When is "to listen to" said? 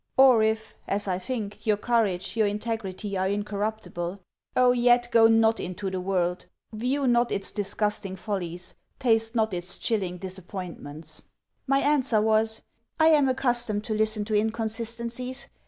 13.83-14.33